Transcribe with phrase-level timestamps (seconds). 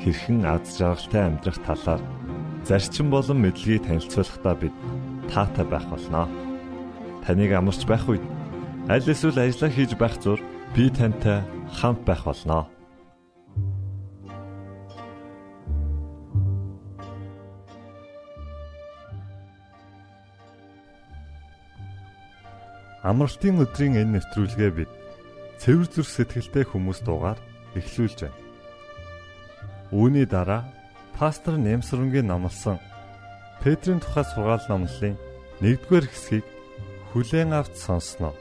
[0.00, 2.02] хэрхэн аз жаргалтай амьдрах талаар
[2.64, 4.74] зарчим болон мэдлэгийг танилцуулахдаа бид
[5.28, 6.26] таатай байх болноо.
[7.24, 8.24] Таныг амарч байх үед
[8.88, 10.40] аль эсвэл ажиллаа хийж байх зур
[10.74, 11.44] би тантай
[11.76, 12.64] хамт байх болноо.
[23.04, 24.92] Амралтын өдрийн энэ нэвтрүүлгээ бид
[25.60, 27.40] цэвэр зүрх сэтгэлтэй хүмүүс дуугаар
[27.76, 28.39] эхлүүлж байна.
[29.90, 30.70] Үүний дараа
[31.18, 32.78] пастор Нэмсрэнгийн номлосон
[33.62, 35.18] Петрийн тухай сургаал номлолын
[35.60, 36.46] 1-р хэсгийг
[37.10, 38.32] хүлээн авч сонсноо.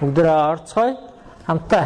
[0.00, 0.96] Бүгдээ орцгоё
[1.46, 1.84] хамтаа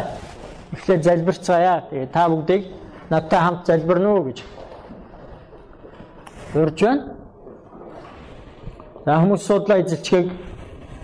[0.73, 1.81] эхлээд залбирцгаая.
[1.89, 2.63] Тэгээ та бүгдийг
[3.09, 4.43] надтай хамт залбирна уу гэж
[6.55, 7.15] урьж байна.
[9.05, 10.31] За хүмүүс судлаа эзэлчгийг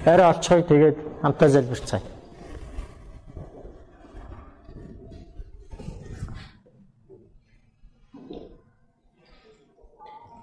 [0.05, 2.03] арай олцгоё тэгээд хамтаа залбирцгаая.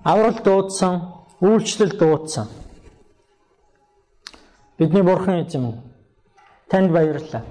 [0.04, 0.94] Аврал дуудсан,
[1.40, 2.46] үйлчлэл дуудсан.
[4.78, 5.64] Бидний бурхан эзэм
[6.70, 7.42] Танд баярлалаа.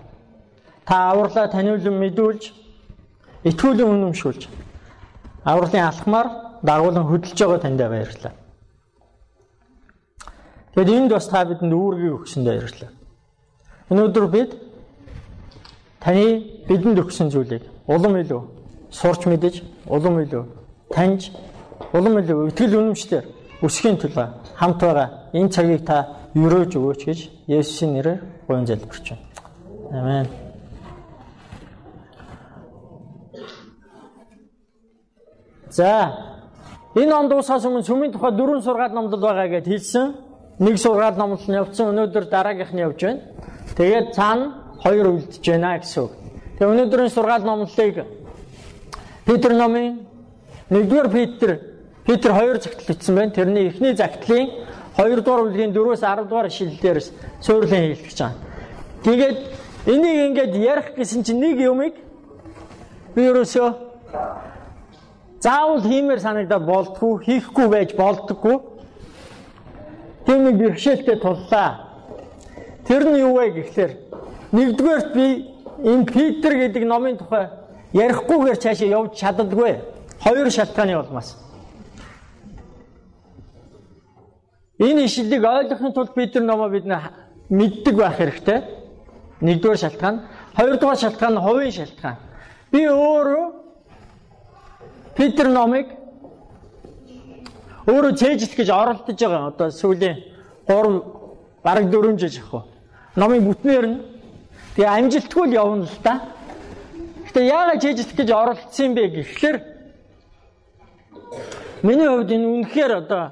[0.86, 2.44] Та авралаа таниулан мэдүүлж,
[3.44, 4.48] итгүүлэн үнэмшүүлж,
[5.44, 6.28] авралын алхмаар
[6.64, 8.34] дагуулan хөдөлж байгаа танд баярлалаа.
[10.76, 12.92] Тэгэд энд бас та бидэнд үүргийг өгсөнд баярлалаа.
[13.90, 14.52] Өнөөдөр бид
[16.00, 16.26] таны
[16.70, 18.42] бидэнд өгсөн зүйлийг улам илүү
[18.92, 20.44] сурч мэдэж, улам илүү
[20.94, 21.32] таньж,
[21.94, 23.26] улам илүү итгэл үнэмшлэр
[23.66, 24.28] өсөхийн төлөө
[24.60, 29.22] хамт байгаа энэ цагийг та өрөөж өгөөч гэж Есүсийн нэрээр гуйн залбирч байна.
[29.92, 30.28] Амен.
[35.70, 36.14] За
[36.96, 40.16] энэ он дуусахаас өмнө сүмийн тухай дөрвөн сургаал номлол байгаа гэдээ хэлсэн.
[40.60, 41.92] Нэг сургаал номлол нь явцсан.
[41.92, 43.22] Өнөөдөр дараагийнх нь явж байна.
[43.78, 46.12] Тэгээд цаана хоёр үлдэж байна гэсэн үг.
[46.58, 48.06] Тэгээ өнөөдрийн сургаал номлолыг
[49.26, 50.08] Петр номын
[50.70, 51.60] 1-р Петр
[52.06, 53.32] Петр 2 загтал бичсэн байна.
[53.32, 54.50] Тэрний эхний загтлын
[54.98, 57.08] 2 дугаар бүлгийн 4-өөс 10 дугаар ишлэлдээрс
[57.42, 58.34] суйрлан хэлж байгаа.
[59.04, 59.38] Тэгээд
[59.86, 61.94] энийг ингээд ярих гэсэн чинь нэг юмыг
[63.16, 63.70] би ерөөсөө
[65.42, 68.58] заавал хиймээр санагдаад болдгоо, хийхгүй байж болдгоо.
[70.26, 71.88] Тийм нэг бэрхшээлтэй туллаа.
[72.88, 73.92] Тэр нь юу вэ гэхлээр
[74.52, 75.26] нэгдүгээрт би
[75.84, 77.48] энэ Питер гэдэг номын тухай
[77.94, 79.78] ярихгүйгээр цаашаа явж чаддаггүй.
[80.24, 81.47] Хоёр шалтгааны улмаас.
[84.80, 86.86] Энэ ишлэлийг ойлгохын тулд бид нар номоо бид
[87.50, 88.60] мэддэг байх хэрэгтэй.
[89.42, 90.22] Нэгдүгээр шалтгаан.
[90.58, 92.18] Хоёрдугаар шалтгаан нь хувийн шалтгаан.
[92.72, 93.46] Би өөрөө
[95.18, 95.88] Питер номыг
[97.90, 99.50] өөрөө цээжлэх гэж оролдож байгаа.
[99.50, 100.18] Одоо сүүлийн
[100.68, 101.02] 3
[101.64, 102.66] бараг 4 жил ах.
[103.16, 103.98] Номын бүтнээр нь
[104.76, 106.22] тэгээ амжилтгүй л явна л та.
[107.26, 109.58] Гэтэ яагаад цээжлэх гэж оролдсон юм бэ гэхлээр
[111.82, 113.24] миний хувьд энэ үнэхээр одоо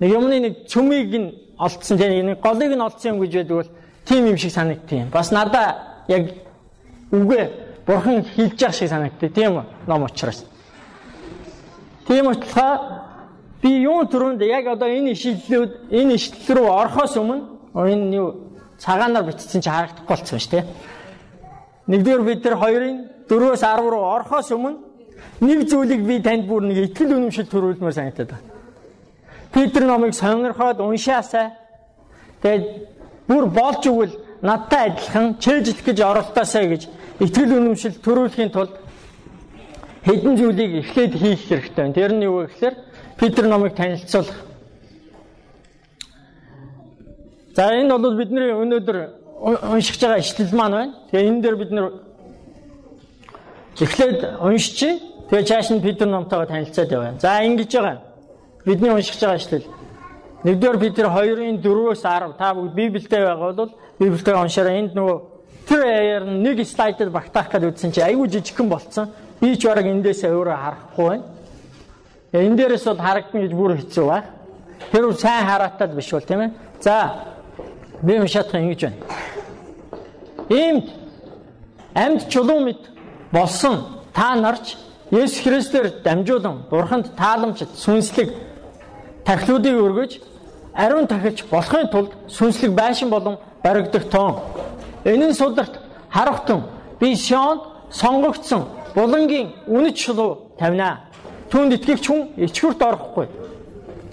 [0.00, 3.70] нэг юмны нэг цөмийг нь олдсон тийм нэг голыг нь олдсон юм гэж байдаг бол
[4.04, 5.10] тийм юм шиг санагдтiin.
[5.10, 6.32] Бас надаа яг
[7.12, 7.50] үгээ
[7.86, 10.44] бурхан хэлж байгаа шиг санагдтыг тийм ном учраас.
[12.06, 12.80] Тийм учраас
[13.62, 17.44] би юун төрөнд яг одоо энэ ишлэлүүд энэ ишлэл рүү орохоос өмнө
[17.74, 18.28] энэ юу
[18.78, 20.64] цагаанаар бичсэн чи харагдахгүй болсон шүү дээ.
[21.92, 22.96] Нэгдүгээр бид нар хоёрын
[23.28, 24.78] 4-өөс 10 руу орохоос өмнө
[25.44, 28.49] нэг зүйлийг би танд бүр нэг итгэл үнэмшил төрүүлмээр санагдаад байна.
[29.52, 31.52] Петр номыг сонирхоод уншаасаа.
[32.42, 32.64] Тэгээд
[33.28, 36.82] бүр болж өгвөл надтай адилхан чэйжлэх гэж оролдоосаа гэж
[37.20, 38.74] итгэл үнэмшил төрүүлэхийн тулд
[40.06, 41.94] хэдэн зүйлийг эхлээд хийх хэрэгтэй байна.
[41.94, 42.74] Тэр нь юу вэ гэхээр
[43.18, 44.38] Петр номыг танилцуулах.
[47.54, 48.96] За энэ бол бидний өнөөдөр
[49.74, 50.94] уншиж байгаа ишлэл маань байна.
[51.10, 51.86] Тэгээ энэ дээр бид нэр
[53.80, 54.78] эхлээд уншиж,
[55.28, 57.18] тэгээ цааш нь Петр номтойгоо танилцаад яваа.
[57.20, 58.09] За ингэж байгаа.
[58.64, 59.66] Бидний уншиж байгаа ишлэл.
[60.44, 65.16] Нэгдүгээр тэр 2-ын 4-өөс 10 та бүгд Библиэд байгаа бол Библиэд уншаараа энд нөгөө
[65.68, 69.08] тэр аяар нэг слайдд багтаах гэж үзсэн чи айгүй жижигхэн болцсон.
[69.40, 71.24] Би ч бараг эндээсээ өөрөө харахгүй байна.
[72.32, 74.24] Энэ дээрээс бол харагдана гэж бүр хэцүү ба.
[74.92, 76.50] Тэр үл сайн хараатаад биш бол тийм ээ.
[76.80, 76.96] За
[78.02, 78.98] би уншаадах ингэж байна.
[80.48, 80.86] Иймд
[81.94, 82.80] амьд чулуу мэд
[83.32, 84.76] болсон та нарч
[85.10, 88.49] Есүс Христээр дамжуулан Бурханд тааламж сүнслэг
[89.30, 90.12] тархлуудыг өргөж
[90.74, 94.34] ариун тахилч болохын тулд сүнслэг байшин болон баригдах тоон.
[95.04, 95.78] Энэ нь сударт
[96.10, 96.64] харахтун
[97.00, 97.62] би Сионд
[97.92, 98.62] сонгогдсон
[98.94, 101.06] булангийн үнэт шулуу тавина.
[101.50, 103.26] Түүнд итгэгч хүн ичгүрт орохгүй.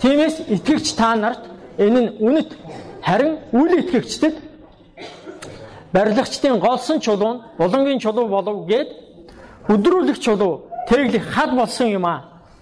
[0.02, 1.50] Тиймээс итгэгч та нарт
[1.80, 2.54] энэ нь үнэт
[3.02, 4.36] харин үл итгэгчдэд
[5.94, 8.90] барилгачдын голсон чулуу нь булангийн чулуу болов гэд
[9.66, 12.16] өдрүүлэх чулуу тэглэх хад болсон юм а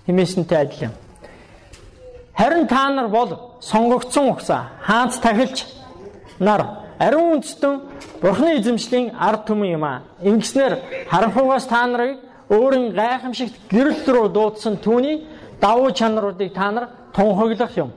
[0.07, 0.95] хэмээсэнтэй адил юм.
[2.37, 5.65] Харин та нар бол сонгогдсон угсаа хаанц тахилч
[6.39, 6.61] нар
[6.99, 7.81] ариун үндэстэн
[8.21, 10.01] Бурхны эзэмшлийн ард түмэн юм аа.
[10.21, 15.27] Ингэснээр харанхугаас та нарыг өөрийн гайхамшигт гэрэл рүү дуудсан түүний
[15.61, 17.91] давуу чанаруудыг та нар тунхаглах юм.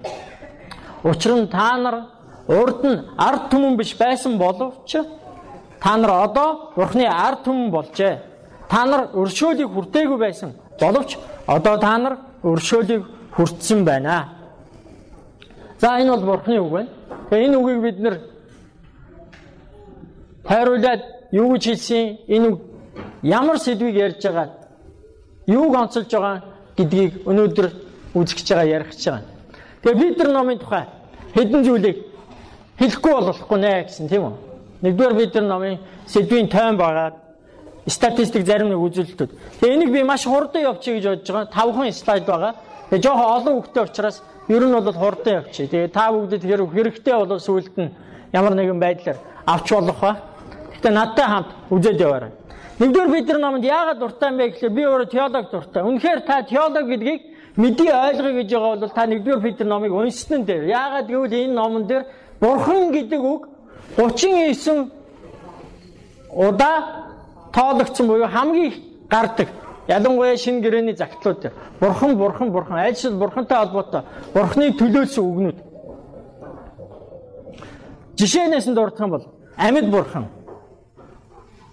[1.02, 1.96] Учир нь та нар
[2.46, 4.97] урд нь ард түмэн биш байсан боловч
[5.80, 8.23] та нар одоо Бурхны ард түмэн болжээ.
[8.68, 14.28] Та нар өршөөлийг хүртээгүй байсан боловч одоо та нар өршөөлийг хүртсэн байна.
[15.80, 16.88] За энэ бол Бурхны үг байна.
[17.30, 18.20] Тэгээ энэ үгийг бид нэр
[20.44, 22.61] хайруулад юу гэж хэлсэн энэ үг
[23.23, 24.49] ямар сэдвийг ярьж байгаа
[25.47, 26.42] юуг онцолж байгаа
[26.76, 27.66] гэдгийг өнөөдөр
[28.14, 29.25] үзэж байгаа ярих гэж байгаа.
[29.82, 30.85] Тэгээ бид нар номын тухай
[31.35, 31.97] хэдэн зүйлийг
[32.78, 34.35] хэлэхгүй болохгүй нэ гэсэн тийм үү?
[34.82, 37.16] Нэгдүгээр бид нар номын сэдвийн тойм байгаа
[37.87, 39.30] статистик зарим нэг үзүүлэлтүүд.
[39.61, 41.52] Тэгээ энийг би маш хурдан явуучих гэж бодож байгаа.
[41.52, 42.54] Тавхан слайд байгаа.
[42.90, 45.71] Тэгээ жоохон олон хүүхдтэй учраас ер нь бол хурдан явчих.
[45.71, 47.92] Тэгээ та бүгдэд хэрэг хэрэгтэй бол сүулт нь
[48.33, 50.16] ямар нэгэн байдлаар авч болох ба.
[50.73, 52.33] Гэтэ надтай хамт үзээд яваарай.
[52.78, 55.83] Нэгдүгээр бид нар номонд яагаад дуртай бэ гэхлээр би өөрөө теолог дуртай.
[55.83, 57.21] Үнэхээр та теолог гэдгийг
[57.59, 60.64] мэдээ ойлгоё гэж байгаа бол та нэгдүгээр бид нар номыг уншсан дээр.
[60.71, 62.04] Яагаад гэвэл энэ номон дээр
[62.40, 63.49] бурхан гэдэг үг
[63.99, 64.92] 39
[66.30, 66.76] удаа
[67.52, 68.73] тоологдсон буюу хамгийн
[69.11, 69.49] гардаг.
[69.88, 74.02] Ялангуяа шинэ гэрээний загтлууд бурхан бурхан бурхан айлшил бурхантай холбоотой
[74.35, 75.59] бурханы төлөөсөн үгнүүд.
[78.21, 79.25] Жишээнээс нь дурдах юм бол
[79.57, 80.28] амьд бурхан.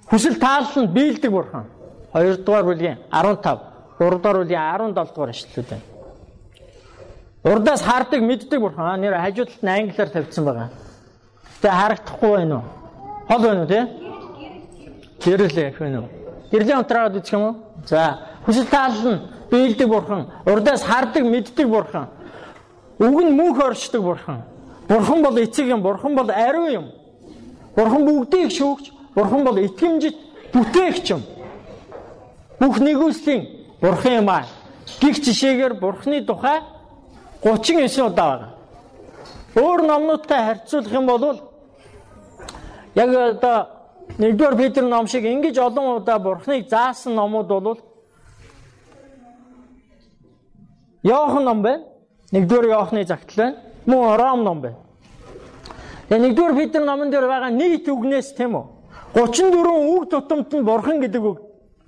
[0.07, 1.65] Хүсэл таалланд биелдэг бурхан.
[2.13, 3.59] 2 дугаар бүлгийн 15,
[3.99, 5.83] 3 дугаар бүлгийн 17 дугаар ишлэлүүд байна.
[7.43, 10.69] Урдаас хардаг мэддэг бурхан нэр хажуудалд нь англиар тавьсан байгаа.
[11.61, 12.63] Тэ харагдахгүй байна уу?
[13.27, 13.81] Хол байна уу те?
[15.19, 16.24] Гэрэл яг байна уу?
[16.51, 17.55] Гэрлийн унтраад үзэх юм уу?
[17.85, 19.21] За, хүсэл таалал нь
[19.51, 22.07] биелдэг бурхан, урдаас хардаг, мэддэг бурхан.
[22.99, 24.43] Үг нь мөнх оршдог бурхан.
[24.87, 26.85] Бурхан бол эцэг юм, бурхан бол ариун юм.
[27.75, 28.91] Бурхан бүгдийг шүүгч.
[29.15, 30.15] Бурхан бол итгэмжит
[30.53, 31.23] бүтээгч юм.
[32.59, 34.45] Бүх нэгүслийн Бурхан юм аа.
[35.01, 36.61] Гих жишээгээр Бурханы тухай
[37.43, 38.47] 39 удаа байна.
[39.55, 41.41] Өөр номнуудтай харьцуулах юм бол
[42.95, 43.67] яг одоо
[44.17, 47.79] нэгдүгээр Петр ном шиг ингэж олон удаа Бурханыг заасан номууд бол
[51.03, 51.83] Иохан ном байна.
[52.31, 53.57] Нэгдүгээр Иохны загтал байна.
[53.85, 54.77] Мөн Ром ном байна.
[56.09, 58.65] Тэгээ нэгдүгээр Петр номон дээр байгаа нийт үгнээс тийм үү?
[59.13, 61.39] 34 үг тутамд нь Бурхан гэдэг үг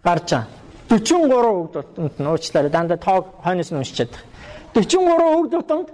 [0.04, 0.48] гарч байгаа.
[0.90, 4.18] 43 үг тутамд нь уучлаарай дандаа тоог хойноос нь байна.
[4.74, 5.88] 43 үг тутамд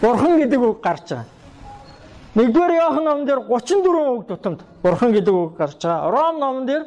[0.00, 1.35] Бурхан гэдэг үг гарч байгаа.
[2.36, 6.10] Нэгдүгээр Иохан номон дээр 34 үг тутамд Бурхан гэдэг үг гарч байгаа.
[6.12, 6.84] Ром номон дээр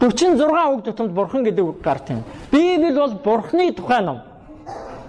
[0.00, 2.24] 46 үг тутамд Бурхан гэдэг үг гарт юм.
[2.50, 4.22] Библи бол Бурханы тухай ном.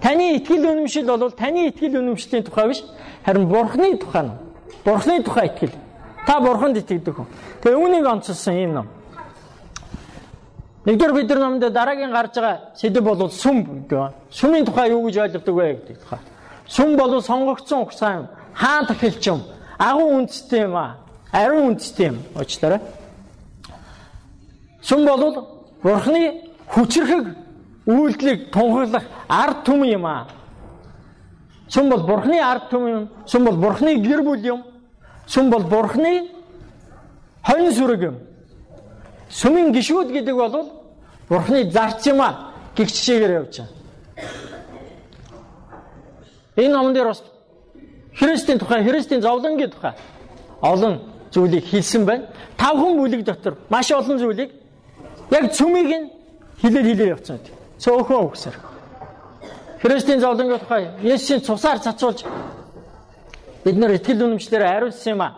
[0.02, 2.84] Таны итгэл үнэмшил бол таны итгэл үнэмшлийн тухай биш,
[3.24, 4.36] харин Бурхны тухай ном.
[4.84, 5.72] Бурхны тухай итгэл.
[6.26, 7.26] Та Бурханд итгэдэг хүн.
[7.64, 8.88] Тэгээ үүнийг онцлсон ийм ном.
[10.84, 14.12] Нэгдүгээр бид нар номд дараагийн гарч байгаа сэдв бол сүм гэдэг.
[14.28, 16.20] Сүмийн тухай юу гэж ойлгодог вэ гэдэг тухай.
[16.68, 18.28] Сүм бол сонгогдсон ухсаа юм.
[18.54, 19.42] Хаан тахилч юм.
[19.78, 20.96] Агуу үндэстэй юм аа.
[21.32, 22.18] Ариун үндэстэй юм.
[22.34, 22.80] Уучлаарай.
[24.82, 25.46] Сүм бол
[25.82, 27.26] Бурхны хүчрхэг
[27.86, 30.26] үйлдлийг тунхаглах ард түмэн юм аа.
[31.68, 33.08] Сүм бол Бурхны ард түмэн юм.
[33.26, 34.64] Сүм бол Бурхны гэр бүл юм.
[35.26, 36.28] Сүм бол Бурхны
[37.46, 38.16] хонь сүрэг юм.
[39.30, 40.70] Сүмийн гişүүд гэдэг бол
[41.28, 42.52] Бурхны зарц юм аа.
[42.76, 43.80] Гихчшээгээр явж байгаа.
[46.56, 47.22] Энэ номон дээр бас
[48.14, 49.92] Христийн тухай, Христийн зовлонгийн тухай
[50.60, 51.00] олон
[51.30, 52.24] зүйлийг хэлсэн байна.
[52.56, 54.50] Тавхан бүлэг дотор маш олон зүйлийг
[55.30, 56.10] яг цөмийг нь
[56.62, 58.56] хилээд хилээд явцсан гэдэг цөөхөн үгсээр.
[59.82, 62.24] Христийн зовлонгийн тухай Есүсийн цусаар цацуулж
[63.64, 65.30] бид нар итгэл үнэмшлээр хариулсан юм а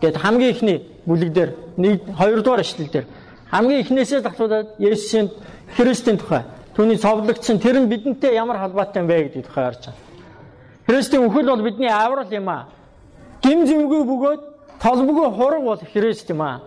[0.00, 3.06] гэд хамгийн ихний бүлэг дээр нэг хоёрдугаар эшлэл дээр
[3.50, 5.30] хамгийн ихнээсээ татуулаад Есүсийн
[5.76, 6.44] Христийн тухай
[6.76, 10.05] түүний цовдлогдсон тэр нь бидэнтэй ямар холбоотой юм бэ гэдэг тухай харж байна.
[10.86, 12.68] Христийн үхэл бол бидний аврал юм а.
[13.42, 14.40] Гим зүмгүй бөгөөд
[14.80, 16.60] толбгүй хураг бол Христ юм а.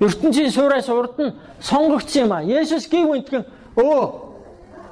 [0.00, 2.42] ертөнцийн суураас урд нь сонгогдсон юм а.
[2.42, 3.44] Есүс гів үнтгэн
[3.76, 4.02] өө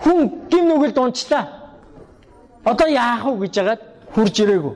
[0.04, 0.18] хүн
[0.50, 1.48] гим нүгэлд унчлаа.
[2.64, 3.82] Одоо яах вэ гэж яагаад
[4.14, 4.74] хурж ирээгүй.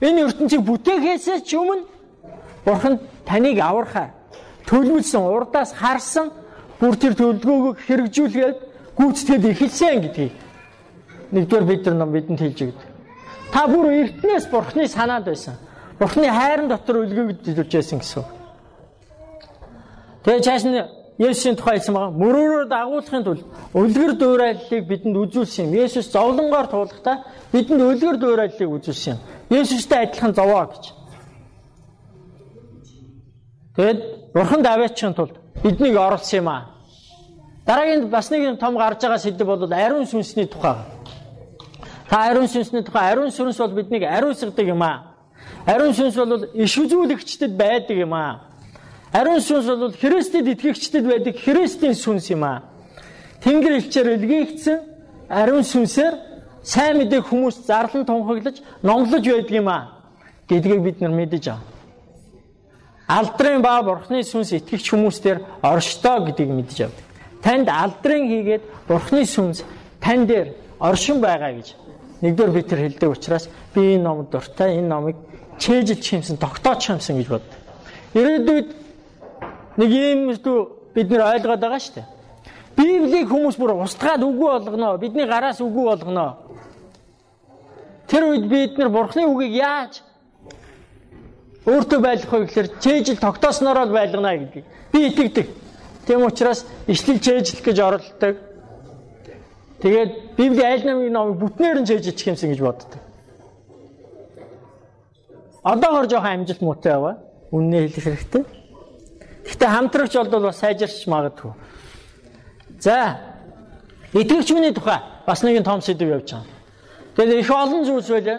[0.00, 1.84] Энэ ертөнцийг бүтээхээсээ ч өмнө
[2.64, 4.10] Бурхан таныг аврахаар
[4.66, 6.30] төлөвлөсөн урдаас харсан
[6.80, 8.58] бүр тэр төлөвлөгөөг хэрэгжүүлгээд
[8.96, 10.32] гүйцэтгэл эхэлсэн гэдгийг
[11.34, 12.91] нэгдүгээр бид нар бидэнд хэлж өгдөг.
[13.52, 15.54] Та бүр эртнээс Бурханы санаанд байсан.
[15.98, 18.24] Бурханы хайрын дотор үлгээгдэж байсан гэсэн.
[20.24, 20.80] Тэгээ чааш нь
[21.18, 22.16] Есүсийн тухай хэлсэн байгаа.
[22.16, 23.44] Мөрөөрөө дагуулахын тулд
[23.76, 25.76] үлгэр дуурайллыг бидэнд үзүүлсэн юм.
[25.84, 27.16] Есүс зовлонгоор туулахдаа
[27.52, 29.20] бидэнд үлгэр дуурайллыг үзүүлсэн юм.
[29.52, 30.84] Есүстэй адилхан зовоо гэж.
[33.76, 34.00] Тэгэд
[34.34, 36.72] Бурхан даваачихын тулд биднийг оруулсан юм аа.
[37.66, 40.80] Дараагийн бас нэг том гарч байгаа сэдв бол ариун сүнсний тухай.
[42.12, 45.16] Та ариун сүнсний тухай ариун сүнс бол биднийг ариусгадаг юм аа.
[45.64, 48.52] Ариун сүнс бол иш үзүүлэгчдэд байдаг юм аа.
[49.16, 52.68] Ариун сүнс бол Христэд итгэгчдэд байдаг Христийн сүнс юм аа.
[53.40, 54.78] Тэнгэр элчээр илгээгдсэн
[55.32, 56.14] ариун сүнсээр
[56.60, 60.04] сайн мэдээг хүмүүс зарлан тунхаглаж, номлож байдаг юм аа.
[60.52, 61.64] гэдгийг бид нар мэдэж аваа.
[63.08, 67.04] Алдрын ба Бурхны сүнс итгэгч хүмүүстээр оршдоо гэдгийг мэдэж авдаг.
[67.40, 69.64] Танд алдрын хийгээд Бурхны сүнс
[70.00, 71.80] тань дээр оршин байгаа гэж
[72.22, 75.16] нэгдүгээр Петр хэлдэг учраас би энэ номд дуртай энэ номыг
[75.58, 77.58] чэйжилж хэмсэн, тогтоож хэмсэн гэж боддог.
[78.14, 78.82] Ирээдүйд
[79.76, 80.58] Нэг иймэрхүү
[80.92, 82.08] бид нэр ойлгоод байгаа шүү дээ.
[82.76, 84.98] Библийг хүмүүс бүр устгаад үгүй болгоно.
[85.00, 86.36] Бидний гараас үгүй болгоно.
[88.08, 90.02] Тэр үед бид нар Бурхны үгийг яаж
[91.64, 95.48] өөртөө байлгах вэ гэхээр чэйжил тогтоосноор л байлгана гэдгийг би итгэдэг.
[96.04, 98.36] Тийм учраас ишлэл чэйжлэх гэж оролддог.
[99.82, 103.02] Тэгээд Библийн айл намын номыг бүтнээр нь чэйжилчих юмсан гэж боддог.
[105.66, 107.18] Одоогор жоохон амжилт муутай яваа.
[107.50, 108.44] Үннээ хэлэх хэрэгтэй.
[109.42, 111.50] Гэхдээ хамтрагч бол бас сайжирч магадгүй.
[112.78, 113.18] За
[114.14, 116.46] итгэгч хүний тухай бас нэгэн том сэдв явж байгаа.
[117.16, 118.38] Тэгээд их олон зүйлс байлаа.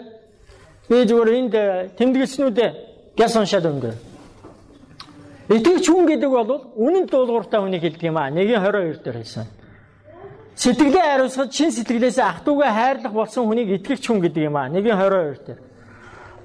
[0.88, 2.70] Би зүгээр энд э, тэмдэглэснүүдээ
[3.16, 3.96] гяс уншаад өнгөрөө.
[5.52, 8.32] Итгэгч хүн гэдэг бол үнэн дуулууртай хүнийг хэлдэг юм аа.
[8.32, 9.63] 1:22 дээр хэлсэн.
[10.54, 14.70] Сэтгэлээ хариуцахад шин сэтгэлээсээ ах トゥ угаа хайрлах болсон хүнийг итгэгч хүн гэдэг юм аа.
[14.70, 15.58] 1:22 дээр.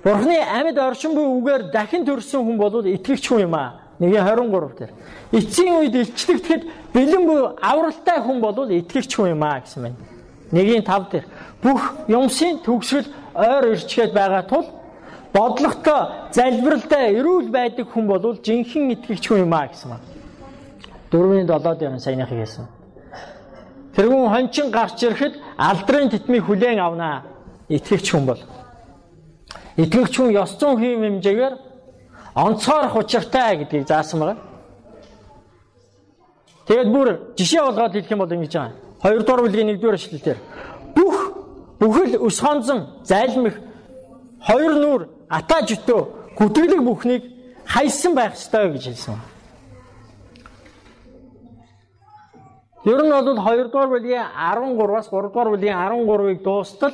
[0.03, 3.85] Бурхны амьд оршин буй үгээр дахин төрсөн хүн бол итгэгч хүн юм аа.
[4.01, 4.91] 1:23 дээр.
[5.31, 6.63] Эцсийн үед илчлэгдэхэд
[6.93, 9.97] бэлэн буй авралтай хүн бол итгэгч хүн юм аа гэсэн байна.
[10.51, 11.25] 1:5 дээр.
[11.61, 13.05] Бүх юмсын төгсгөл
[13.37, 14.65] ойр ирчгээд байгаа тул
[15.33, 20.05] бодлоготой, залбиралтай, эрүүл байдаг хүн бол жинхэнэ итгэгч хүн юм а гэсэн байна.
[21.11, 22.78] 4-7 дээр саяных хэлсэн.
[23.95, 27.23] Тэргүүн хончин гарч ирэхэд алдрын титмийг хүлээн авнаа.
[27.69, 28.41] Итгэгч хүн бол.
[29.77, 31.55] Итгэгч хүн ёс зүйн хэм хэмжээгээр
[32.35, 34.41] онцгойрох учиртай гэдгийг заасан байна.
[36.67, 38.73] Тэгээд бүр жишээ болгоод хэлэх юм бол ингэж байгаа.
[39.01, 40.39] 2 дугаар бүлгийн 1 дугаар эшлэлээр
[40.95, 41.17] бүх
[41.79, 42.79] бүхэл өс хонзон
[43.09, 43.55] зайлмих
[44.47, 46.01] хоёр нүур атаа житөө
[46.37, 47.23] гүтгэлэг бүхнийг
[47.65, 49.17] хайсан байх ёстой гэж хэлсэн.
[52.85, 56.93] Ер нь бол 2 дугаар бүлгийн 13-аас 3 дугаар бүлгийн 13-ыг дуустал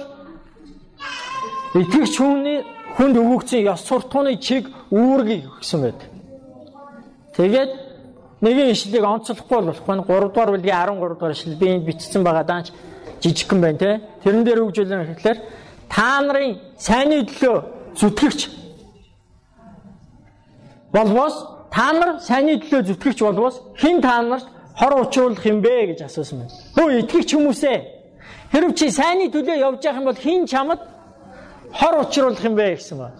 [1.75, 2.63] итгэгч хүний
[2.97, 6.09] хүнд өгөгдсөн ёс суртахууны чиг үүргийг өгсөн байдаг.
[7.37, 7.71] Тэгээд
[8.41, 12.73] нэгэн ишлэлийг онцлохгүй болохгүй 3 дугаар бүлгийн 13 дугаар ишлэл би энд бичсэн байгаа даанч
[13.21, 14.01] жижигхэн байна те.
[14.23, 15.37] Тэрэн дээр үгжүүлэн гэхлээр
[15.85, 17.57] та нарын сайнны төлөө
[17.93, 18.41] зүтгэгч
[20.95, 21.35] болвоос
[21.69, 26.39] та нар сайнны төлөө зүтгэгч болвоос хэн та нарт хор учруулах юм бэ гэж асуусан
[26.39, 26.53] байна.
[26.75, 27.77] Хөө итгэгч хүмүүсээ
[28.51, 30.79] хэрв чи сайнны төлөө явж явах юм бол хэн чамд
[31.71, 33.11] хор учруулах юм бэ гэсэн ба.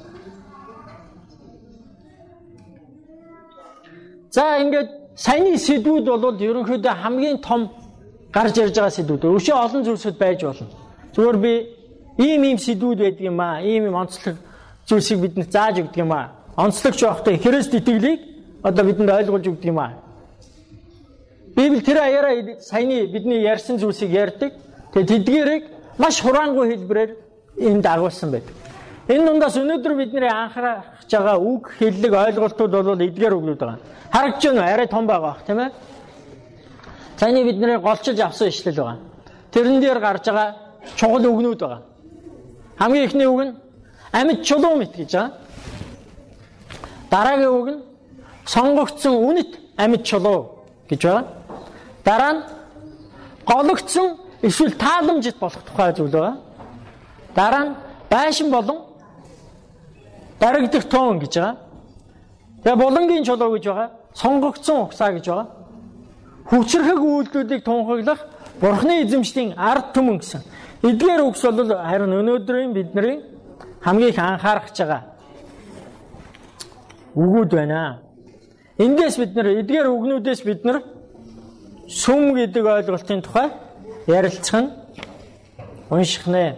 [4.36, 7.72] За ингээд саяны сэдвүүд бол ерөнхийдөө хамгийн том
[8.36, 9.24] гарч ирж байгаа сэдвүүд.
[9.24, 10.68] Өшөө олон зүйлсүүд байж болно.
[11.16, 11.54] Зүгээр би
[12.20, 13.64] ийм ийм сэдвүүд байдаг юм аа.
[13.64, 14.36] Ийм ийм онцлог
[14.88, 16.36] зүйлсийг бидэнд зааж өгдөг юм аа.
[16.58, 18.20] Онцлогч байхдаа Христ итгэлийг
[18.64, 20.05] одоо бидэнд ойлгуулж өгдөг юм аа.
[21.56, 24.54] Библи тэр аяараа саяны бидний ярьсан зүйлсийг ярьдаг.
[24.94, 25.64] Тэгээд тэдгээрийг
[25.98, 27.12] маш хураангуй хэлбэрээр
[27.58, 28.54] энд дагуулсан байдаг.
[29.08, 33.80] Энэ дундаас өнөөдөр бидний анхаарах байгаа үг хэллэг ойлголтууд бол эдгээр үгнүүд байгаа.
[34.12, 35.72] Харагдж байна арай том байгаа бах тийм ээ.
[37.20, 38.98] Цааны бидний голчилж авсан ишлэл байгаа.
[39.52, 40.56] Тэрэн дээр гарч байгаа
[40.98, 41.82] чухал үгнүүд байгаа.
[42.80, 43.54] Хамгийн ихний үг нь
[44.12, 45.32] амьд чулуу мэт гэж байгаа.
[47.12, 47.84] Дараагийн үг нь
[48.46, 51.24] сонгогдсон үнэт амьд чулуу гэж байгаа.
[52.06, 52.42] Дараа нь
[53.46, 54.08] гологдсон
[54.42, 56.38] эсвэл тааламжит болох тухай зүйл байгаа.
[57.36, 57.76] Дараа нь
[58.10, 58.80] байшин болон
[60.40, 61.58] дарагдах тоон гэж байгаа.
[62.64, 63.90] Тэгээ булангийн чулуу гэж байгаа.
[64.14, 65.48] Сонгогдсон угсаа гэж байгаа.
[66.50, 68.22] Хүчрхэг үйлдэлүүдийг тунхаглах
[68.62, 70.42] Бурхны эзэмшлийн ард түмэн гэсэн.
[70.84, 73.20] Эдгээр үгс бол харин өнөөдрийн бидний
[73.82, 75.16] хамгийн их анхаарах байгаа
[77.16, 78.00] үгүүд байна.
[78.78, 80.84] Эндээс бид нэр эдгээр үгнүүдээс бид нар
[81.88, 83.52] сүм гэдэг ойлголтын тухай
[84.08, 84.70] ярилцах нь
[85.90, 86.58] унших нэ.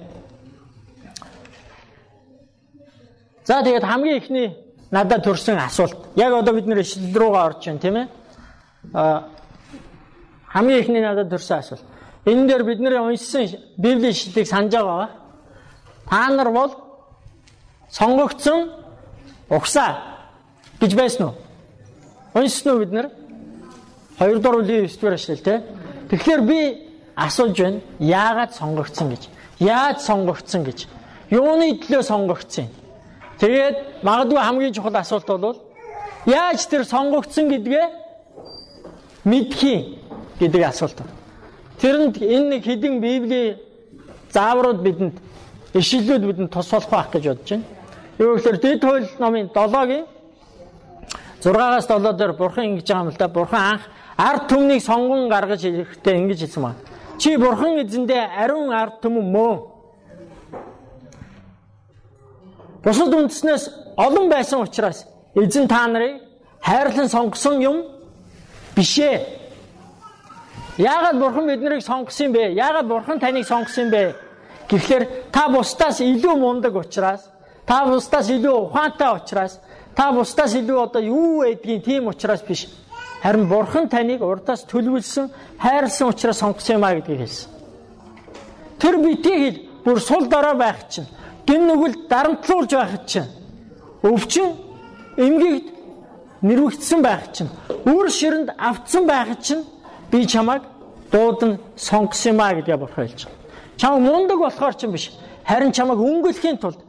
[3.46, 4.58] За тэгээд хамгийн ихний
[4.92, 5.98] надад төрсэн асуулт.
[6.16, 8.08] Яг одоо бид нэр ишлэл руугаа орж байна тийм ээ.
[8.94, 9.28] А
[10.48, 11.84] хамгийн ихний надад төрсэн асуулт.
[12.26, 15.10] Энэ дээр бид нэр уншсан Библийн ишлэлийг санаж байгаа.
[16.10, 16.72] Та нар бол
[17.90, 18.72] сонгогдсон
[19.50, 19.98] угсаа
[20.80, 21.36] гэж байсан уу?
[22.34, 23.10] Уншсан уу бид нэр?
[24.20, 25.62] 2 дугаар үлийн 9 дугаар ишлэл тийм.
[26.10, 26.60] Тэгэхээр би
[27.16, 27.82] асууж байна.
[28.00, 29.30] Яагаад сонгогдсон гэж?
[29.60, 30.88] Яаж сонгогдсон гэж?
[31.30, 32.72] Юуны төлөө сонгогдсон юм?
[33.38, 35.62] Тэгээд магадгүй хамгийн чухал асуулт бол
[36.26, 37.86] яаж тэр сонгогдсон гэдгээ
[39.26, 40.00] мэдхий
[40.40, 41.02] гэдэг асуулт.
[41.82, 43.58] Тэрэнд энэ нэг хэдин Библийн
[44.34, 45.16] зааврууд бидэнд
[45.74, 47.66] ишлэлүүд бидэнд тус болох байх гэж бодож байна.
[48.18, 50.06] Юу гэхээр Дэд хууль номын 7-гийн
[51.44, 53.28] 6-аас 7 дээр Бурхан ингэж байгаа юм л да.
[53.28, 53.84] Бурхан анх
[54.18, 56.82] ард түмнийг сонгон гаргаж ирэхдээ ингэж хэлсэн байна.
[57.18, 59.78] Чи Бурхан эзэндээ ариун ард түмэн мөө
[62.88, 63.64] Бусад үндэснээс
[63.98, 66.22] олон байсан учраас эзэн та нарыг
[66.62, 67.78] хайрлан сонгосон юм
[68.76, 69.26] биш ээ.
[70.78, 72.54] Яагаад бурхан биднийг сонгосон юм бэ?
[72.54, 74.16] Яагаад бурхан таныг сонгосон юм бэ?
[74.70, 77.28] Гэхдээ та бусдаас илүү мундаг учраас,
[77.66, 79.60] та бусдаас илүү ухаантай учраас,
[79.96, 82.68] та бусдаас илүү одоо юу байдгийг тийм учраас биш.
[83.24, 87.50] Харин бурхан таныг урдаас төлөвлөсөн, хайрлсан учраас сонгосон юм а гэдгийг хэлсэн.
[88.80, 91.08] Тэр битгий хэл бүр сул дорой байх чинь
[91.46, 93.30] гин нүгэл дарамтлуулж байхад чинь
[94.04, 94.54] өвчин
[95.18, 95.68] эмгэгд
[96.42, 97.50] нэрвэгдсэн байх чинь
[97.86, 99.64] үр ширэнд автсан байхад чинь
[100.12, 100.62] би чамайг
[101.12, 103.38] дуудан сонгосон юм а гэдгээ бурхан хэлж байгаа.
[103.78, 105.12] Чам мундаг болохоор ч юм биш.
[105.46, 106.80] Харин чамайг өнгөлөхийн тулд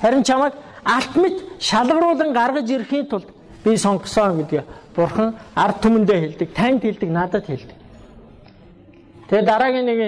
[0.00, 0.52] харин чамайг
[0.84, 3.28] алт мэд шалгаруулan гаргаж ирэхийн тулд
[3.64, 4.64] би сонгосон гэдгээ
[4.96, 7.78] бурхан ард түмэндээ хэлдэг, танд хэлдэг, надад хэлдэг.
[9.28, 10.00] Тэгээ дараагийн нэг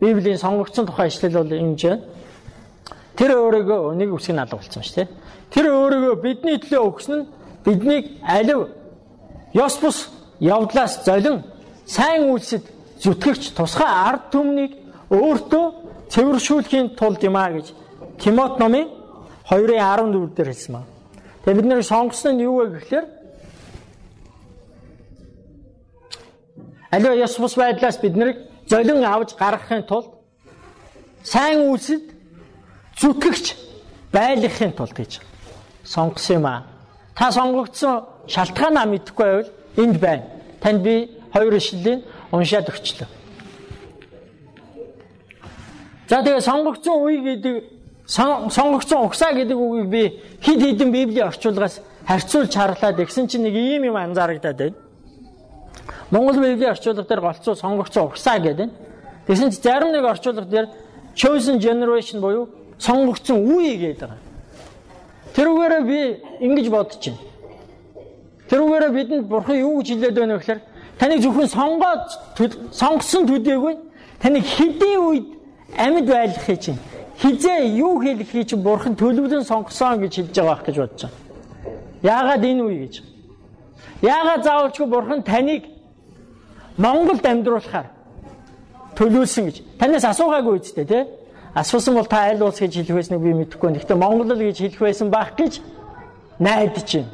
[0.00, 2.02] Библийн сонгогдсон тухай ишлэл бол ингэж байна.
[3.16, 5.08] Тэр өөрийгөө нэг үсгийг алга болсон шүү дээ.
[5.52, 7.28] Тэр өөрийгөө бидний төлөө өгсөн нь
[7.64, 8.72] биднийг алив
[9.52, 10.08] ёс бус
[10.40, 11.44] явдлаас золин
[11.84, 12.64] сайн үйлсэд
[13.02, 14.72] зүтгэгч тусгай ард түмнийг
[15.12, 15.64] өөртөө
[16.08, 17.74] цэвэршүүлэхийн тулд юм а гэж
[18.20, 18.88] Тимот номын
[19.50, 20.99] 2:14 дээр хэлсэн байна.
[21.44, 23.06] Тэгээ бид нэр сонгосон нь юу вэ гэхээр
[26.90, 28.36] аливаа ёс бус байдлаас бид нарыг
[28.68, 30.10] золин авч гаргахын тулд
[31.22, 32.04] сайн үйлсэд
[33.00, 33.46] зүтгэгч
[34.12, 35.20] байлгахын тулд гэж
[35.84, 36.66] сонгосон юм аа.
[37.16, 40.24] Та сонгогдсон шалтгаанаа мэдэхгүй байвал энд байна.
[40.60, 43.08] Танд би хоёр ишлэлийн уншаад өгчлөө.
[46.08, 47.79] За тэгээ сонгогдсон үе гэдэг
[48.10, 50.02] сонгогдсон угсаа гэдэг үгийг би
[50.42, 54.74] хид хідэн библийн орчуулгаас харьцуулж харлаад тэгсэн чинь нэг ийм юм анзаарагдаад байна.
[56.10, 58.70] Монгол библийн орчуулга дээр голцоо сонгогдсон угсаа гэдэг.
[59.26, 60.68] Тэгсэн чинь зарим нэг орчуулга дээр
[61.14, 64.10] chosen generation буюу сонгогдсон үе гэдэг.
[65.36, 66.00] Тэрүүгээрээ би
[66.46, 67.18] ингэж бодож байна.
[68.50, 70.60] Тэрүүгээрээ бидэнд бурхан юу гэж хэлээд байна вэ гэхээр
[70.98, 72.04] таны зөвхөн сонгоод
[72.74, 73.78] сонгосон төдийгүй
[74.18, 75.26] таны хэдийн үед
[75.78, 76.78] амьд байлгахыг чинь
[77.22, 81.16] хизээ юу хэлэхийг чинь бурхан төлөвлөн сонгосон гэж хэлж байгаа байх гэж бодож байна.
[82.02, 82.94] Яагаад энэ үе гэж?
[84.02, 85.64] Яагаад заавалчгүй бурхан таныг
[86.80, 87.88] Монголд амьдруулахаар
[88.96, 91.04] төлөвлөсөн гэж танаас асуугаагүй үстэй тий?
[91.54, 93.78] Асуусан бол та аль улс гэж хэлэх байсныг би мэдэхгүй байна.
[93.78, 95.60] Гэхдээ Монгол л гэж хэлэх байсан байх гэж
[96.38, 97.12] найдаж байна.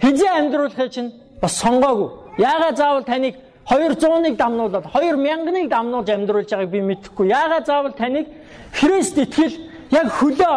[0.00, 1.12] Хизээ амьдруулахыг чинь
[1.42, 2.08] бас сонгоогүй.
[2.38, 3.36] Яагаад заавал таныг
[3.70, 7.30] 200-ыг дамнуулаад 2000-ыг дамнуулж амьдруулж байгааг би мэдэхгүй.
[7.30, 8.26] Яагаад заавал таныг
[8.74, 9.54] Христ итгэл
[9.94, 10.54] яг хөлөө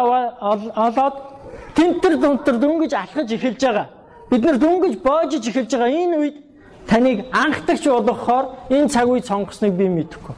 [0.74, 1.16] олоод
[1.78, 3.86] тентэр дунтар дөнгөж алхаж эхэлж байгаа.
[4.30, 6.36] Бид нар дөнгөж боожж эхэлж байгаа энэ үед
[6.90, 10.34] таныг анхдагч болгохоор энэ цаг үед сонгосныг би мэдэхгүй.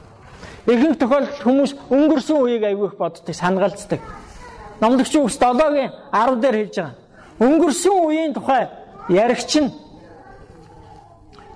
[0.66, 4.00] Ихэнх тохиолдолд хүмүүс өнгөрсөн үеийг айгүйх боддог, санагалцдаг.
[4.80, 6.94] Номлогч үгс 7-гийн 10 дээр хэлж байгаа.
[7.40, 8.68] Өнгөрсөн үеийн тухай
[9.08, 9.70] яригч нь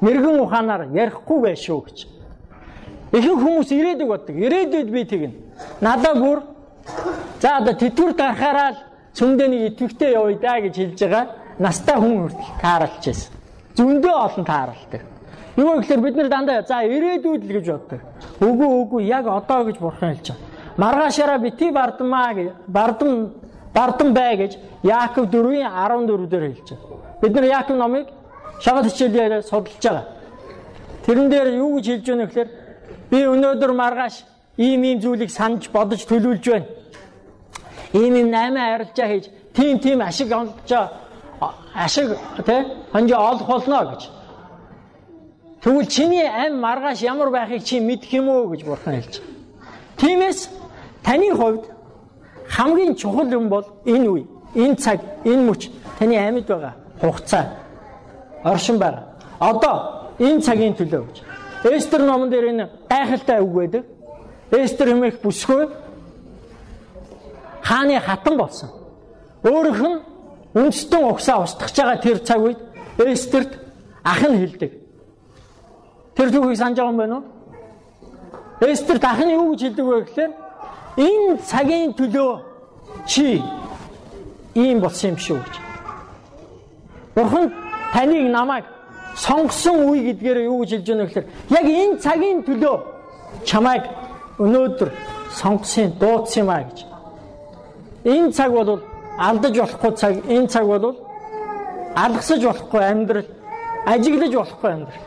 [0.00, 1.98] мэрэгэн ухаанаар ярихгүй байшгүй гэж.
[3.12, 4.36] Ихэнх хүмүүс ирээдүг боддог.
[4.36, 5.34] Ирээдүйд би тэгнэ.
[5.80, 6.38] Надаа бүр
[7.40, 8.78] за одоо тэтгэвэр гарахаараа л
[9.14, 11.26] цөмдөө нэг итгэвтэй явъя да гэж хэлж байгаа.
[11.58, 13.32] Настай хүн хүртэл тааралж байсан.
[13.76, 15.02] Зөндөө олон тааралдаг.
[15.56, 18.00] Юу гэхээр бид нар дандаа за ирээдүйд л гэж боддог.
[18.40, 20.48] Үгүй үгүй яг одоо гэж бурхан хэлж байгаа.
[20.76, 23.34] Маргаашаараа бити бардамаа гэж бардам
[23.74, 26.98] бардам бай гэж Яаков 4-ийн 14 дээр хэлж байгаа.
[27.20, 28.06] Бид нар Яаков номыг
[28.60, 30.06] шагал хичээлээр судалж байгаа.
[31.04, 32.48] Тэрэн дээр юу гэж хэлж байна гэхээр
[33.10, 34.14] би өнөөдөр маргааш
[34.56, 36.68] ийм ийм зүйлийг санаж бодож төлөвлөж байна.
[37.92, 39.24] Ийм ийм наймаа арилжаа хийж
[39.56, 40.70] тийм тийм ашиг олж
[41.74, 42.08] ашиг
[42.46, 42.60] тий
[42.92, 44.02] хонжо олох болно гэж.
[45.62, 49.30] Тэгвэл чиний ам маргааш ямар байхыг чи мэдэх юм уу гэж бурхан хэлж байгаа.
[49.96, 50.48] Тиймээс
[51.02, 51.64] таны хувьд
[52.48, 57.44] хамгийн чухал юм бол энэ үе, энэ цаг, энэ мөч таны амьд байгаа хугацаа
[58.44, 59.04] оршин байгаа.
[59.38, 61.16] Одоо энэ цагийн төлөө гэж.
[61.64, 63.84] Эстер номон дээр энэ гайхалтай үг байдаг.
[64.50, 65.68] Эстер хэмээх бүсгүй
[67.62, 68.70] хааны хатан болсон.
[69.44, 69.98] Өөрөх нь
[70.54, 72.58] үндэстэн угсаа устгах байгаа тэр цаг үед
[72.98, 73.58] Эстерт
[74.04, 74.72] ах нь хэлдэг.
[76.14, 77.24] Тэр түүхийг санаж байгаа юм байна уу?
[78.60, 80.32] Эстерт ах нь юу гэж хэлдэг вэ гэхээр
[80.96, 82.32] энэ цагийн төлөө
[83.06, 83.42] чи
[84.54, 85.54] ийм болсон юм шүү гэж.
[87.14, 88.64] Бурхан таныг намайг
[89.16, 92.76] сонгосон үе гэдгээр юу гэж хэлж байна гэхээр яг энэ цагийн төлөө
[93.44, 93.84] чамайг
[94.38, 94.90] өнөөдөр
[95.34, 96.78] сонгосон дуудсан юм а гэж.
[98.04, 98.80] Энэ цаг бол
[99.18, 100.96] алдаж болохгүй цаг, энэ цаг бол
[101.94, 103.28] алгасаж болохгүй амьдрал,
[103.86, 105.04] ажиглаж болохгүй амьдрал.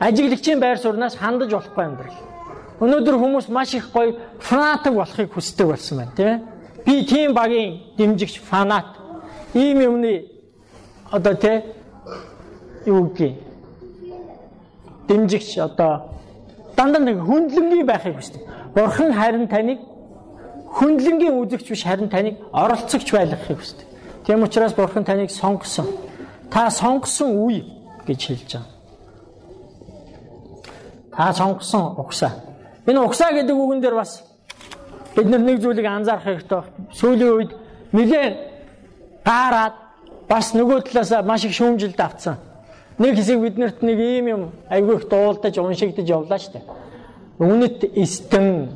[0.00, 2.18] Ажиглагчийн байр сууриас хандаж болохгүй амьдрал.
[2.80, 6.40] Өнөөдөр хүмүүс маш их гоё фанатик болохыг хүсдэг болсон байна, тийм ээ.
[6.86, 8.96] Би тийм багийн дэмжигч фанат.
[9.54, 10.24] Ийм юмны
[11.10, 11.64] одоо тий
[12.86, 13.34] юу гээ
[15.08, 16.10] дэмжигч одоо
[16.76, 18.42] дандаа нэг хүндлэнгийн байхыг хүсдэг.
[18.74, 19.78] Бурхан харин таныг
[20.78, 23.86] хүндлэнгийн үзэгч биш харин таныг оролцогч байлгахыг хүсдэг.
[24.26, 25.86] Тийм учраас Бурхан таныг сонгосон.
[26.50, 27.64] Та сонгосон үе
[28.06, 28.66] гэж хэлж байгаа.
[31.16, 32.32] Та сонгосон угсаа.
[32.86, 34.22] Энэ угсаа гэдэг үгэн дээр бас
[35.16, 36.70] бид нэг зүйлийг анзаарах хэрэгтэй байна.
[36.94, 37.50] Сүүлийн үед
[37.92, 38.34] нэлээд
[39.24, 39.74] гаараад
[40.30, 42.38] бас нөгөө талаас маш их шүүмжилт авцсан.
[43.02, 46.62] Нэг хэсэг биднэрт нэг ийм юм айгүй их дуулдаж уншигдаж явлаа штэ.
[47.42, 48.70] Үнэт эстэн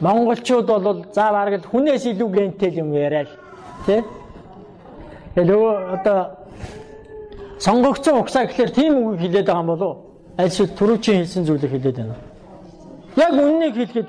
[0.00, 3.32] монголчууд бол за бараг л хүнээс илүү гэнтэл юм яриа л
[3.86, 4.02] тий.
[5.36, 6.34] Элөө одоо
[7.62, 10.02] сонгогдсон угсаа гэхээр тийм үг хэлээд байгаа юм болов уу?
[10.36, 12.16] Альс түрүүчийн хэлсэн зүйлийг хэлээд байна.
[13.14, 14.08] Яг үннийг хэлэхэд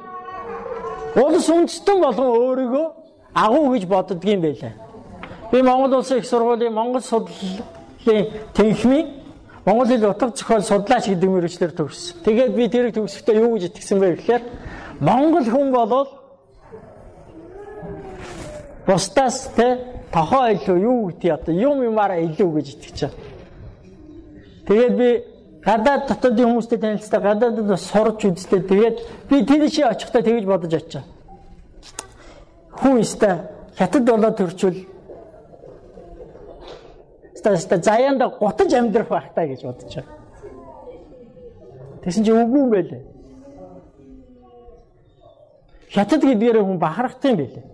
[1.22, 2.88] улс үндэстэн болгон өөрийгөө
[3.36, 4.87] агуу гэж боддгийм байлаа.
[5.52, 9.08] Би Монгол улсын их сургуулийн Монгол судлалын тэнхимийн
[9.66, 12.24] Монгол хэл утга зохиол судлаач гэдэг мөрөчлөөр төгссөн.
[12.24, 14.44] Тэгээд би тэрийг төгсөхдөө юу гэж итгэсэн бэ гэхээр
[15.00, 16.08] Монгол хүн болол
[18.88, 19.68] бусдаас те
[20.12, 23.20] тохоо илүү юу гэдэг одоо юм юмараа илүү гэж итгэж байгаа.
[24.68, 25.10] Тэгээд би
[25.68, 28.98] гадаад дотоодын хүмүүстэй танилцдаг гадаадд бас сурч үзтээ тэгээд
[29.30, 31.04] би тэнд чи очихдаа тэгж бодож очив.
[32.72, 33.36] Хүн өстой
[33.76, 34.80] хятад болоод төрчвөл
[37.46, 40.16] өстой заяанд гутаж амьдрах байх таа гэж бодож байгаа.
[42.04, 43.04] Тэгсэн чи үгүй юм байлээ.
[45.92, 47.66] Хятад гэдгээр хүн бахархдаг юм байлээ.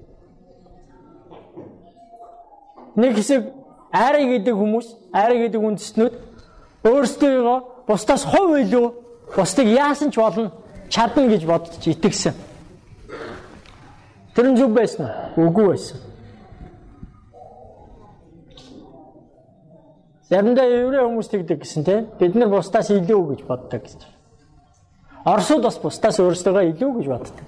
[2.95, 3.41] Нэг хэсэг
[3.91, 6.13] айрыг гэдэг хүмүүс, айрыг гэдэг үндэстнүүд
[6.84, 8.86] өөрсдөө бусдаас хов илүү
[9.36, 10.52] бусдыг яасан ч болно
[10.89, 12.34] чадна гэж бодож итгэсэн.
[14.36, 15.47] Тэр нь зүг байсан уу?
[15.49, 15.97] Үгүй байсан.
[20.29, 24.07] Заримдаа еврей хүмүүс тэгдэг гэсэн тийм бид нар бусдаас илүү гэж боддог гэж.
[25.25, 27.45] Оросууд бас бусдаас өөрсдөө илүү гэж боддог.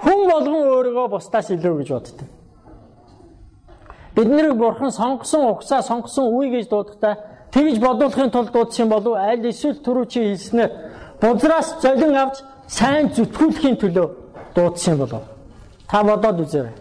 [0.00, 2.28] Хүн болгон өөрийгөө бусдаас илүү гэж боддог.
[4.16, 7.16] Бид нарыг бурхан сонгосон угсаа сонгосон үе гэж дуудахтаа
[7.52, 10.70] тэгж бодуулахын тулд дуудсан болов аль эсвэл түрүү чи хэлснээр
[11.20, 14.08] бузраас золин авч сайн зүтгүүлэхийн төлөө
[14.54, 15.22] дуудсан болов.
[15.88, 16.74] Та бодоод үзээрэй.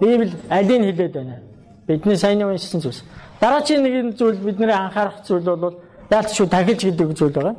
[0.00, 1.38] Библи алийг хэлээд байна.
[1.86, 3.04] Бидний сайн уншсан зүйлс.
[3.40, 5.76] Дараагийн нэг зүйл бидний анхаарах зүйл бол
[6.12, 7.56] яалтчгүй тахилж гэдэг зүйл байгаа.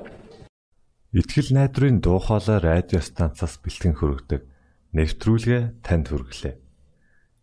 [1.12, 4.42] Итгэл найдрын дуу хоолой радио станцаас бэлтгэн хөрөгдөг
[4.94, 6.56] нэвтрүүлгээ танд хүргэлээ.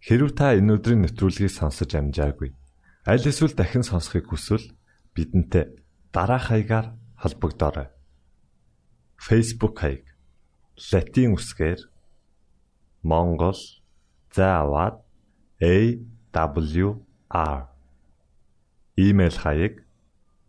[0.06, 2.54] Хэрв та энэ өдрийн нэвтрүүлгийг сонсож амжаагүй
[3.08, 4.76] аль эсвэл дахин сонсохыг хүсвэл
[5.16, 5.64] бидэнтэй
[6.12, 7.88] дараах хаягаар холбогдорой.
[9.16, 10.04] Facebook хаяг:
[10.92, 11.80] Латин үсгээр
[13.00, 13.56] Монгол
[14.36, 15.00] заавад
[15.58, 16.38] AWR
[18.98, 19.86] Имейл хаяг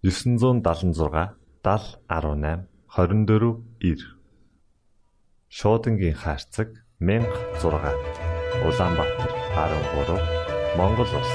[0.05, 3.99] 976 7018 24 9
[5.51, 6.69] Шуудангийн хаяцаг
[7.01, 7.95] 16
[8.67, 10.23] Улаанбаатар 13
[10.79, 11.35] Монгол улс.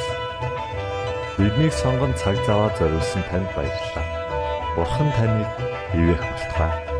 [1.38, 4.08] Биднийг сонгон цаг зав аваад зориулсан танд баярлалаа.
[4.76, 5.50] Бурхан таныг
[6.00, 6.93] ивээх болтугай